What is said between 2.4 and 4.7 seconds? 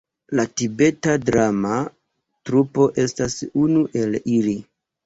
Trupo estas unu el ili.